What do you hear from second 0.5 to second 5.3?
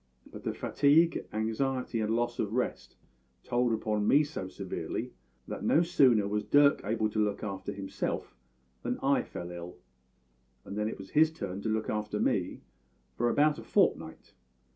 fatigue, anxiety, and loss of rest told upon me so severely